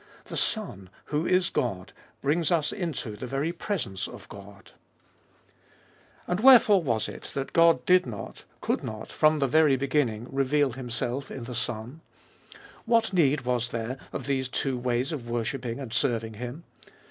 The 0.25 0.35
Son, 0.35 0.89
who 1.13 1.27
is 1.27 1.51
God, 1.51 1.93
brings 2.23 2.49
us 2.51 2.71
into 2.71 3.15
the 3.15 3.27
very 3.27 3.51
presence 3.51 4.07
of 4.07 4.27
God. 4.29 4.71
36 4.71 4.71
Gbe 4.71 4.73
iboliest 4.73 6.21
of 6.21 6.27
BU 6.27 6.31
And 6.31 6.39
wherefore 6.39 6.83
was 6.83 7.07
it 7.07 7.23
that 7.35 7.53
God 7.53 7.85
did 7.85 8.07
not, 8.07 8.43
could 8.61 8.83
not, 8.83 9.11
from 9.11 9.37
the 9.37 9.47
very 9.47 9.75
beginning, 9.77 10.25
reveal 10.31 10.71
Himself 10.71 11.29
in 11.29 11.43
the 11.43 11.53
Son? 11.53 12.01
What 12.85 13.13
need 13.13 13.41
was 13.41 13.69
there 13.69 13.99
of 14.11 14.25
these 14.25 14.49
two 14.49 14.75
ways 14.75 15.11
of 15.11 15.29
worshipping 15.29 15.79
and 15.79 15.93
serving 15.93 16.33
Him 16.33 16.63